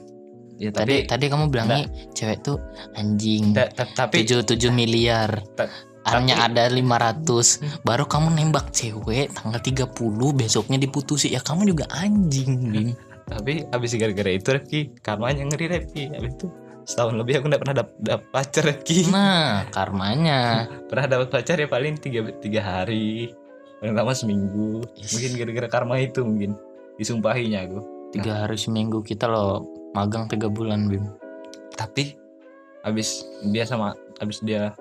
ya 0.55 0.69
Tadi 0.69 1.03
tapi 1.03 1.09
tadi 1.09 1.25
kamu 1.27 1.49
bilang 1.49 1.67
nih 1.67 1.85
cewek 2.11 2.39
tuh 2.41 2.57
anjing. 2.93 3.51
ta- 3.51 3.67
ta- 3.67 3.91
tapi 3.91 4.23
7 4.23 4.45
7 4.45 4.71
miliar. 4.71 5.41
Ta- 5.53 5.67
Hanya 6.05 6.45
ada 6.45 6.69
500. 6.69 7.59
Baru 7.81 8.05
kamu 8.05 8.29
nembak 8.31 8.69
cewek 8.69 9.33
tanggal 9.33 9.57
30 9.57 9.89
besoknya 10.31 10.77
diputusin. 10.77 11.33
Ya 11.33 11.41
kamu 11.41 11.65
juga 11.67 11.89
anjing, 11.91 12.71
Bim. 12.71 12.89
tapi 13.25 13.65
habis 13.67 13.97
gara-gara 13.97 14.31
itu 14.31 14.47
Refki 14.47 14.79
karmanya 15.01 15.43
ngeri 15.43 15.65
Refki 15.67 16.13
habis 16.13 16.37
itu 16.37 16.45
setahun 16.85 17.17
lebih 17.17 17.41
aku 17.41 17.49
nggak 17.49 17.57
pernah 17.59 17.75
dap, 17.75 17.89
dap 17.97 18.21
pacar 18.29 18.63
Refki 18.63 19.09
Nah, 19.09 19.65
karmanya. 19.69 20.69
pernah 20.89 21.05
dapat 21.09 21.33
pacar 21.33 21.57
ya 21.57 21.65
paling 21.65 21.97
tiga 21.97 22.21
tiga 22.37 22.61
hari 22.61 23.33
paling 23.77 23.93
lama 23.93 24.11
seminggu 24.11 24.81
Is. 24.95 25.11
mungkin 25.11 25.31
gara-gara 25.35 25.67
karma 25.69 25.95
itu 25.97 26.21
mungkin 26.21 26.55
disumpahinya 26.95 27.63
aku 27.63 27.79
Tiga 28.11 28.47
hari 28.47 28.55
seminggu 28.55 29.03
kita 29.03 29.27
loh 29.27 29.67
magang 29.91 30.25
tiga 30.25 30.47
bulan 30.47 30.87
Bim. 30.87 31.03
tapi 31.73 32.15
habis 32.81 33.27
dia 33.43 33.63
sama 33.63 33.91
habis 34.17 34.39
dia 34.39 34.71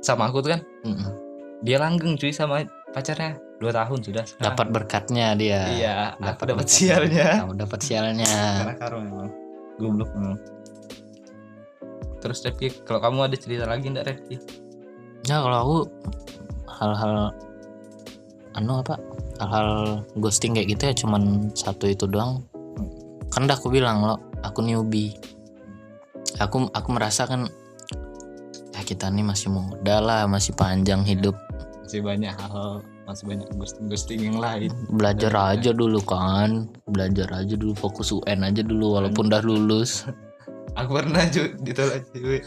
sama 0.00 0.26
aku 0.26 0.40
tuh 0.40 0.56
kan 0.56 0.60
Mm-mm. 0.82 1.12
dia 1.60 1.76
langgeng 1.76 2.16
cuy 2.16 2.30
sama 2.30 2.64
pacarnya 2.90 3.36
dua 3.56 3.70
tahun 3.70 4.00
sudah 4.00 4.24
sekarang. 4.24 4.44
Dapat 4.50 4.66
berkatnya 4.70 5.26
dia. 5.34 5.60
iya 5.70 5.94
dapat 6.16 6.52
berkatnya. 6.54 6.68
sialnya 6.70 7.28
Kamu 7.40 7.54
dapat 7.54 7.80
sialnya. 7.80 8.32
karena 8.56 8.74
karma 8.76 9.00
memang 9.02 9.28
goblok 9.76 10.10
memang 10.12 10.36
terus 12.18 12.40
Refki 12.40 12.72
kalau 12.82 13.00
kamu 13.00 13.28
ada 13.28 13.36
cerita 13.36 13.64
lagi 13.64 13.86
enggak 13.86 14.08
Refki 14.08 14.36
Ya 15.24 15.40
kalau 15.40 15.56
aku 15.58 15.76
hal-hal 16.70 17.32
anu 18.54 18.80
apa? 18.80 18.98
Hal-hal 19.38 20.00
ghosting 20.16 20.54
kayak 20.54 20.68
gitu 20.74 20.82
ya 20.86 20.94
cuman 20.94 21.22
satu 21.52 21.86
itu 21.86 22.06
doang. 22.06 22.42
Kan 23.30 23.46
udah 23.46 23.58
aku 23.58 23.68
bilang 23.68 24.02
loh, 24.02 24.18
aku 24.40 24.62
newbie. 24.62 25.14
Aku 26.38 26.66
aku 26.70 26.88
merasa 26.90 27.26
kan 27.26 27.46
ya 28.70 28.82
kita 28.82 29.06
nih 29.06 29.22
masih 29.22 29.50
muda 29.50 29.98
lah, 29.98 30.22
masih 30.26 30.54
panjang 30.54 31.02
hidup. 31.02 31.34
masih 31.84 32.00
banyak 32.00 32.32
hal 32.32 32.80
masih 33.04 33.28
banyak 33.28 33.44
ghosting 33.54 33.86
ghosting 33.86 34.20
yang 34.24 34.40
lain 34.40 34.72
belajar 34.88 35.28
Iya. 35.28 35.52
aja 35.52 35.70
dulu 35.76 36.00
kan 36.00 36.64
belajar 36.88 37.28
aja 37.28 37.60
dulu 37.60 37.76
fokus 37.76 38.08
UN 38.08 38.40
aja 38.40 38.64
dulu 38.64 38.96
walaupun 38.96 39.28
udah 39.28 39.44
lulus 39.44 40.08
aku 40.80 40.96
pernah 40.96 41.28
juga 41.28 41.52
ditolak 41.60 42.08
cewek 42.08 42.40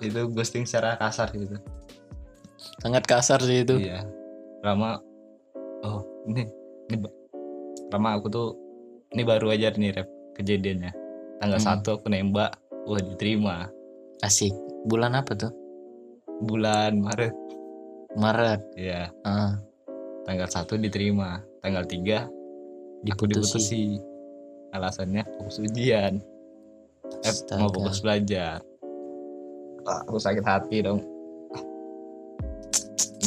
itu 0.00 0.20
ghosting 0.32 0.64
secara 0.64 0.96
kasar 0.96 1.28
gitu 1.36 1.60
sangat 2.80 3.04
kasar 3.04 3.44
sih 3.44 3.68
itu 3.68 3.76
iya 3.84 4.00
Rama 4.64 4.96
oh 5.84 6.00
ini 6.28 6.44
ini 6.90 6.96
Rama 7.90 8.14
aku 8.14 8.26
tuh 8.30 8.48
ini 9.10 9.26
baru 9.26 9.50
aja 9.50 9.74
nih 9.74 9.90
rep 9.90 10.08
kejadiannya. 10.38 10.94
Tanggal 11.42 11.58
Hmm. 11.58 11.68
satu 11.74 11.98
aku 11.98 12.06
nembak 12.06 12.54
wah 12.86 13.02
diterima. 13.02 13.66
Asik. 14.22 14.54
Bulan 14.86 15.18
apa 15.18 15.34
tuh? 15.34 15.50
Bulan 16.46 17.02
Maret. 17.02 17.34
Maret. 18.14 18.62
Ya 18.78 19.10
ah, 19.26 19.58
tanggal 20.22 20.46
satu 20.46 20.78
diterima 20.78 21.42
tanggal 21.60 21.84
tiga 21.84 22.30
aku 23.10 23.26
diputusi 23.26 23.58
diputusi 23.58 23.82
alasannya 24.70 25.26
fokus 25.34 25.58
ujian. 25.58 26.22
Eh, 27.26 27.34
mau 27.58 27.74
fokus 27.74 28.06
belajar. 28.06 28.62
Ah, 29.82 30.06
aku 30.06 30.22
sakit 30.22 30.46
hati 30.46 30.86
dong. 30.86 31.02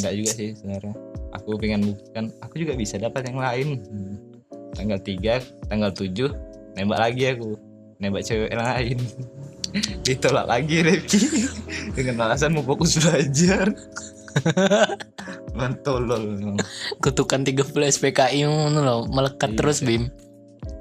Enggak 0.00 0.12
juga 0.16 0.30
sih 0.32 0.50
sebenarnya 0.56 0.96
aku 1.34 1.58
pengen 1.58 1.92
buktikan 1.92 2.30
aku 2.40 2.54
juga 2.62 2.72
bisa 2.78 2.96
dapat 2.96 3.26
yang 3.28 3.38
lain. 3.42 3.68
Hmm. 3.90 4.14
tanggal 4.74 4.98
3 4.98 5.70
tanggal 5.70 5.90
7 5.94 6.78
nembak 6.78 6.98
lagi 6.98 7.22
aku. 7.30 7.54
Nembak 8.02 8.26
cewek 8.26 8.50
lain. 8.54 8.98
Ditolak 10.06 10.46
lagi 10.46 10.82
Revi 10.82 11.20
dengan 11.96 12.30
alasan 12.30 12.54
mau 12.54 12.62
fokus 12.62 12.98
belajar. 12.98 13.70
Mantolol 15.58 16.58
kutukan 16.98 17.46
30 17.46 17.70
SPKI 17.70 18.46
ngono 18.50 18.80
loh 18.82 19.00
melekat 19.06 19.54
Iya, 19.54 19.58
terus 19.62 19.78
iya. 19.82 19.86
Bim. 19.86 20.04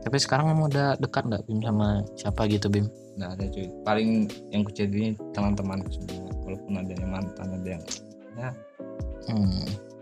Tapi 0.04 0.18
sekarang 0.20 0.52
kamu 0.52 0.74
udah 0.74 0.88
dekat 0.98 1.24
nggak 1.30 1.44
Bim 1.46 1.60
sama 1.62 2.02
siapa 2.18 2.50
gitu 2.50 2.68
Bim? 2.74 2.90
Nggak 3.18 3.30
ada 3.38 3.46
cuy. 3.54 3.68
Paling 3.86 4.10
yang 4.50 4.62
kucari 4.66 5.14
teman-temanku 5.38 5.90
semua. 5.94 6.26
Walaupun 6.44 6.74
ada 6.82 6.92
yang 6.98 7.10
mantan 7.14 7.48
ada 7.54 7.70
yang 7.78 7.84
hmm. 9.30 9.93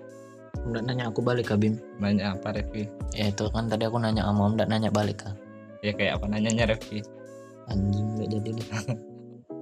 Nggak 0.61 0.83
nanya 0.85 1.03
aku 1.09 1.19
balik 1.25 1.49
kah 1.49 1.57
Bim 1.57 1.81
nanya 1.97 2.37
apa 2.37 2.53
Revi 2.53 2.85
ya 3.17 3.33
itu 3.33 3.49
kan 3.49 3.65
tadi 3.65 3.89
aku 3.89 3.97
nanya 3.97 4.25
sama 4.29 4.45
Om 4.45 4.53
nggak 4.59 4.69
nanya 4.69 4.89
balik 4.93 5.25
kah 5.25 5.33
ya 5.81 5.91
kayak 5.95 6.21
apa 6.21 6.25
nanyanya 6.29 6.69
Revi 6.69 7.01
anjing 7.69 8.07
nggak 8.17 8.29
jadi 8.29 8.49
deh. 8.57 8.67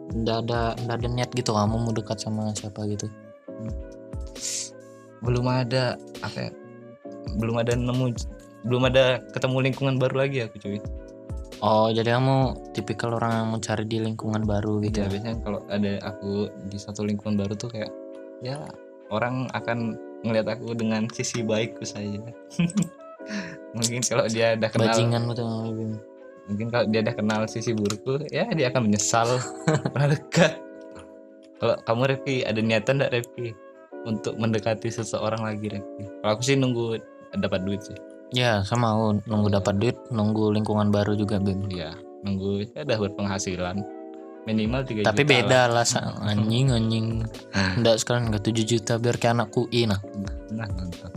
Nggak 0.09 0.37
ada 0.49 0.73
nggak 0.81 0.95
ada 0.97 1.07
niat 1.13 1.29
gitu 1.37 1.53
kamu 1.53 1.75
mau 1.85 1.93
dekat 1.93 2.17
sama 2.17 2.49
siapa 2.57 2.81
gitu. 2.89 3.05
Belum 5.21 5.45
ada 5.45 6.01
apa 6.25 6.49
ya, 6.49 6.51
belum 7.37 7.61
ada 7.61 7.77
nemu 7.77 8.17
belum 8.65 8.89
ada 8.89 9.21
ketemu 9.29 9.69
lingkungan 9.69 9.95
baru 10.01 10.25
lagi 10.25 10.49
aku 10.49 10.57
cuy. 10.57 10.81
Oh 11.61 11.93
jadi 11.93 12.17
kamu 12.17 12.71
tipikal 12.73 13.13
orang 13.21 13.31
yang 13.37 13.47
mau 13.53 13.61
cari 13.61 13.85
di 13.85 14.01
lingkungan 14.01 14.47
baru 14.47 14.79
gitu 14.81 15.03
ya? 15.03 15.11
biasanya 15.11 15.37
kalau 15.43 15.59
ada 15.67 15.99
aku 16.07 16.47
di 16.71 16.77
satu 16.79 17.03
lingkungan 17.03 17.35
baru 17.35 17.53
tuh 17.53 17.69
kayak 17.69 17.91
ya 18.39 18.63
orang 19.11 19.51
akan 19.51 19.99
ngelihat 20.25 20.47
aku 20.57 20.75
dengan 20.75 21.07
sisi 21.11 21.41
baikku 21.45 21.83
saja. 21.87 22.19
Mungkin 23.77 24.01
kalau 24.05 24.25
dia 24.25 24.57
udah 24.57 24.69
kenal 24.73 24.89
bajingan 24.89 25.23
betul 25.29 25.99
mungkin 26.49 26.67
kalau 26.73 26.85
dia 26.89 27.05
udah 27.05 27.15
kenal 27.15 27.41
sisi 27.45 27.77
burukku 27.77 28.25
ya 28.33 28.49
dia 28.49 28.73
akan 28.73 28.89
menyesal. 28.89 29.37
Dekat. 30.11 30.57
Kalau 31.61 31.75
kamu 31.85 32.01
Revi 32.17 32.35
ada 32.41 32.57
niatan 32.57 32.97
enggak 32.99 33.21
Revi 33.21 33.53
untuk 34.09 34.33
mendekati 34.41 34.89
seseorang 34.89 35.45
lagi 35.45 35.69
Revi 35.69 36.09
kalau 36.25 36.31
aku 36.33 36.41
sih 36.41 36.57
nunggu 36.57 36.97
dapat 37.37 37.61
duit 37.69 37.85
sih. 37.85 37.95
Ya 38.33 38.65
sama 38.65 38.97
aku 38.97 39.21
nunggu 39.29 39.53
dapat 39.53 39.77
duit 39.77 39.97
nunggu 40.09 40.57
lingkungan 40.57 40.89
baru 40.89 41.13
juga 41.13 41.37
Bim. 41.37 41.69
Iya, 41.69 41.93
nunggu 42.25 42.65
ya 42.73 42.81
udah 42.81 42.97
berpenghasilan 42.97 43.77
minimal 44.47 44.81
3 44.85 45.03
tapi 45.03 45.23
juta 45.25 45.31
beda 45.35 45.61
lah. 45.67 45.81
lah 45.81 45.85
sa- 45.85 46.15
anjing 46.23 46.71
anjing. 46.71 47.07
Nggak 47.53 47.95
sekarang 48.01 48.31
nggak 48.31 48.43
7 48.45 48.63
juta 48.63 48.93
biar 49.01 49.15
kayak 49.19 49.33
anak 49.35 49.49
UI 49.55 49.89
nah. 49.89 49.99
Nah, 50.53 50.67
mantap. 50.69 51.11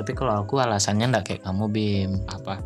tapi 0.00 0.16
kalau 0.16 0.40
aku 0.40 0.56
alasannya 0.56 1.12
nggak 1.12 1.24
kayak 1.26 1.42
kamu 1.44 1.64
Bim. 1.68 2.12
Apa? 2.30 2.60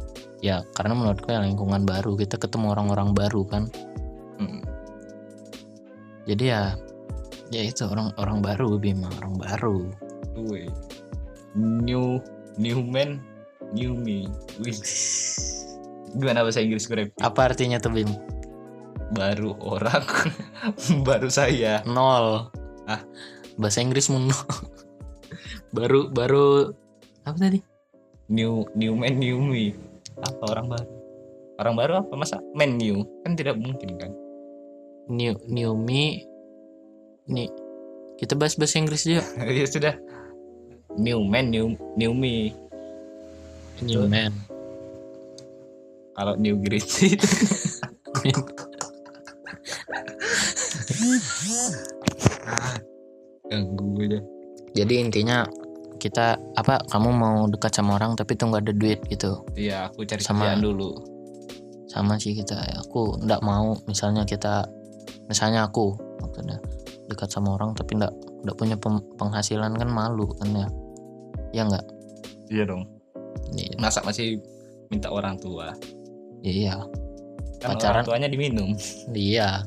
ya 0.45 0.61
karena 0.77 0.93
menurutku 0.93 1.33
ya 1.33 1.41
lingkungan 1.41 1.89
baru. 1.89 2.15
Kita 2.21 2.37
ketemu 2.37 2.77
orang-orang 2.77 3.17
baru 3.17 3.43
kan. 3.49 3.65
Mm, 4.39 4.61
jadi 6.29 6.45
ya 6.45 6.63
ya 7.49 7.63
itu 7.65 7.89
orang-orang 7.89 8.39
baru 8.45 8.77
Bim. 8.77 9.03
Orang 9.03 9.41
baru. 9.41 9.89
Wih. 10.37 10.69
New 11.57 12.21
new 12.61 12.79
man, 12.85 13.19
new 13.73 13.97
me. 13.97 14.29
Wih. 14.61 14.77
Gimana 16.15 16.47
bahasa 16.47 16.63
Inggris 16.63 16.87
gue 16.87 17.11
apa 17.19 17.41
artinya 17.43 17.83
tuh 17.83 17.91
Bim 17.91 18.34
Baru 19.15 19.55
orang, 19.63 20.03
baru 21.07 21.31
saya. 21.31 21.87
nol 21.87 22.51
Ah. 22.85 23.01
bahasa 23.57 23.81
Inggris 23.81 24.11
mun 24.13 24.29
baru 25.77 26.11
baru 26.13 26.75
apa 27.25 27.39
tadi 27.39 27.63
New 28.29 28.67
new 28.77 28.93
man, 28.99 29.17
new 29.17 29.39
me. 29.41 29.73
Apa 30.21 30.53
orang 30.53 30.67
baru? 30.69 30.91
Orang 31.63 31.75
baru 31.79 31.93
apa 32.03 32.13
masa 32.19 32.43
man 32.53 32.77
new? 32.77 33.07
Kan 33.23 33.39
tidak 33.39 33.57
mungkin 33.57 33.97
kan? 33.97 34.13
new 35.09 35.37
new 35.49 35.77
me 35.77 36.25
nih 37.29 37.49
kita 38.17 38.37
bahas 38.37 38.57
bahasa 38.57 38.81
Inggris 38.81 39.05
aja 39.09 39.21
ya 39.59 39.67
sudah. 39.69 39.95
New 40.95 41.27
man, 41.27 41.51
new 41.51 41.75
new 41.99 42.15
me. 42.15 42.55
new 43.83 44.07
man 44.07 44.31
Kalau 46.15 46.39
new 46.39 46.55
itu 46.63 47.27
Ah, 52.45 52.77
ganggu 53.47 54.01
aja. 54.01 54.21
jadi 54.75 54.95
intinya 55.01 55.45
kita 55.97 56.37
apa 56.55 56.83
kamu 56.87 57.11
mau 57.11 57.37
dekat 57.47 57.73
sama 57.73 57.97
orang 57.97 58.13
tapi 58.13 58.35
tuh 58.35 58.51
nggak 58.51 58.63
ada 58.63 58.75
duit 58.75 59.01
gitu 59.07 59.41
Iya, 59.55 59.89
aku 59.89 60.05
cari 60.05 60.21
Sama- 60.21 60.45
kerjaan 60.45 60.61
dulu. 60.63 60.91
sama 61.87 62.19
sih 62.19 62.35
kita 62.35 62.59
aku 62.77 63.23
nggak 63.23 63.39
mau 63.41 63.79
misalnya 63.87 64.27
kita 64.27 64.67
misalnya 65.25 65.65
aku 65.65 65.95
maksudnya 66.19 66.59
dekat 67.07 67.31
sama 67.31 67.55
orang 67.55 67.71
tapi 67.71 67.95
nggak 67.95 68.11
nggak 68.43 68.57
punya 68.59 68.75
penghasilan 69.15 69.73
kan 69.73 69.87
malu 69.87 70.27
kan 70.35 70.51
ya 70.53 70.67
ya 71.53 71.63
nggak 71.65 71.87
Iya 72.45 72.65
dong. 72.67 72.83
iya 73.53 73.73
Masa 73.79 74.03
masih 74.03 74.43
minta 74.91 75.09
orang 75.09 75.39
tua? 75.39 75.71
iya 76.43 76.83
Kan 77.63 77.81
Pacaran. 77.81 78.05
tuanya 78.05 78.29
diminum. 78.29 78.77
iya 79.17 79.65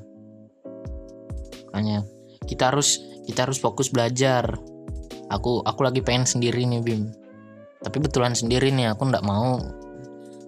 makanya 1.74 2.06
kita 2.50 2.74
harus 2.74 3.02
kita 3.30 3.46
harus 3.46 3.60
fokus 3.60 3.94
belajar 3.94 4.58
aku 5.30 5.62
aku 5.62 5.80
lagi 5.84 6.02
pengen 6.02 6.26
sendiri 6.26 6.64
nih 6.66 6.82
Bim 6.82 7.12
tapi 7.84 8.02
betulan 8.02 8.34
sendiri 8.34 8.74
nih 8.74 8.94
aku 8.94 9.10
nggak 9.10 9.26
mau 9.26 9.62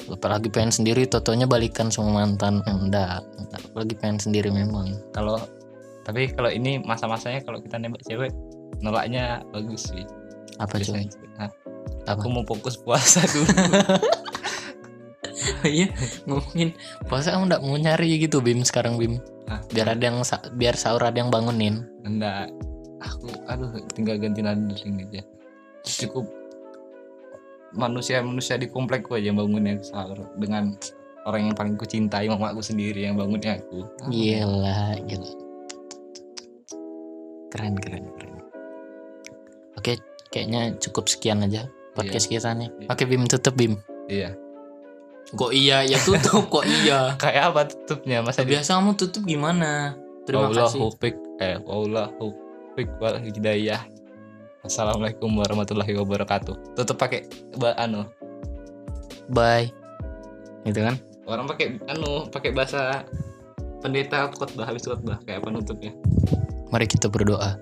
apalagi 0.10 0.50
pengen 0.50 0.74
sendiri 0.74 1.06
totonya 1.06 1.46
balikan 1.46 1.94
sama 1.94 2.26
mantan 2.26 2.66
enggak, 2.66 3.22
aku 3.54 3.78
lagi 3.78 3.94
pengen 3.94 4.18
sendiri 4.18 4.50
memang 4.50 4.98
Kalau 5.14 5.38
tapi 6.02 6.34
kalau 6.34 6.50
ini 6.50 6.82
masa-masanya 6.82 7.46
kalau 7.46 7.62
kita 7.62 7.78
nembak 7.78 8.02
cewek 8.02 8.34
nolaknya 8.82 9.46
bagus 9.54 9.94
sih. 9.94 10.02
apa? 10.58 10.82
Apa? 12.10 12.18
Aku 12.18 12.26
mau 12.34 12.42
fokus 12.42 12.82
puasa 12.82 13.22
dulu. 13.30 13.46
iya 15.68 15.88
ngomongin 16.26 16.70
puasa 17.06 17.34
kamu 17.34 17.50
nggak 17.50 17.64
mau 17.64 17.76
nyari 17.76 18.20
gitu 18.20 18.40
Bim 18.40 18.62
sekarang 18.62 18.96
Bim 18.96 19.18
Hah? 19.46 19.62
biar 19.70 19.94
ada 19.94 20.04
yang 20.04 20.22
biar 20.54 20.76
sahur 20.76 21.02
ada 21.02 21.18
yang 21.18 21.30
bangunin 21.30 21.86
Enggak. 22.04 22.50
Aku 23.00 23.32
aduh 23.48 23.72
tinggal 23.96 24.20
ganti 24.20 24.44
nada 24.44 24.60
ring 24.76 25.00
aja. 25.00 25.24
Cukup 25.88 26.28
manusia-manusia 27.72 28.58
di 28.58 28.68
komplekku 28.68 29.14
aja 29.14 29.30
yang 29.30 29.38
bangunnya 29.38 29.80
sahur 29.80 30.26
dengan 30.36 30.76
orang 31.24 31.48
yang 31.48 31.56
paling 31.56 31.76
kucintai 31.76 32.28
mamaku 32.28 32.60
sendiri 32.60 33.06
yang 33.06 33.16
bangunnya 33.16 33.56
aku. 33.56 33.86
gila 34.10 34.98
gila 35.06 35.32
keren 37.50 37.76
keren 37.78 38.06
keren 38.14 38.42
oke 39.76 39.94
kayaknya 40.30 40.74
cukup 40.82 41.06
sekian 41.06 41.42
aja 41.42 41.70
podcast 41.94 42.28
kita 42.28 42.52
nih 42.52 42.70
Iya. 42.80 42.88
oke 42.90 43.04
Bim 43.06 43.24
tutup 43.26 43.54
Bim 43.54 43.78
Iya. 44.10 44.34
Kok 45.30 45.52
iya 45.54 45.86
ya 45.86 45.98
tutup 46.02 46.50
kok 46.50 46.66
iya 46.66 47.14
Kayak 47.22 47.54
apa 47.54 47.62
tutupnya 47.70 48.26
masa 48.26 48.42
biasa 48.42 48.82
kamu 48.82 48.98
tutup 48.98 49.24
gimana 49.26 49.94
terima 50.26 50.50
kasih 50.50 50.82
Wallahu 50.82 50.98
fiq 50.98 51.16
eh 51.42 51.58
wallahu 51.66 52.34
fiq 52.74 52.90
wal 52.98 53.18
hidayah. 53.22 53.82
Assalamualaikum 54.60 55.32
warahmatullahi 55.40 55.96
wabarakatuh. 55.96 56.76
Tutup 56.76 57.00
pakai 57.00 57.24
ba 57.56 57.72
anu. 57.80 58.04
bye 59.30 59.70
gitu 60.66 60.82
kan 60.82 60.98
Orang 61.30 61.46
pakai 61.46 61.78
anu, 61.86 62.26
pakai 62.34 62.50
bahasa 62.50 63.06
pendeta 63.86 64.26
khotbah 64.34 64.66
habis 64.66 64.82
khotbah 64.82 65.22
kayak 65.22 65.46
apa 65.46 65.54
nutupnya. 65.54 65.94
mari 66.74 66.90
kita 66.90 67.06
berdoa. 67.06 67.54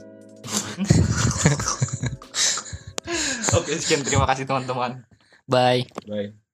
Oke, 3.60 3.76
sekian 3.76 4.08
terima 4.08 4.24
kasih 4.32 4.48
teman-teman. 4.48 5.04
bye 5.48 5.84
Bye. 6.08 6.47